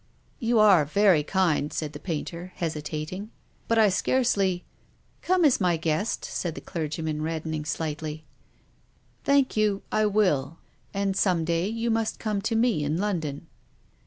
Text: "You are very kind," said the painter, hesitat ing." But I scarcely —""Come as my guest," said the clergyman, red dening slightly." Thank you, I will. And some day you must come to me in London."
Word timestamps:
"You 0.49 0.57
are 0.57 0.83
very 0.83 1.21
kind," 1.21 1.71
said 1.71 1.93
the 1.93 1.99
painter, 1.99 2.53
hesitat 2.55 3.11
ing." 3.13 3.29
But 3.67 3.77
I 3.77 3.89
scarcely 3.89 4.65
—""Come 5.21 5.45
as 5.45 5.61
my 5.61 5.77
guest," 5.77 6.25
said 6.25 6.55
the 6.55 6.59
clergyman, 6.59 7.21
red 7.21 7.43
dening 7.43 7.67
slightly." 7.67 8.25
Thank 9.25 9.55
you, 9.55 9.83
I 9.91 10.07
will. 10.07 10.57
And 10.91 11.15
some 11.15 11.45
day 11.45 11.67
you 11.67 11.91
must 11.91 12.17
come 12.17 12.41
to 12.41 12.55
me 12.55 12.83
in 12.83 12.97
London." 12.97 13.45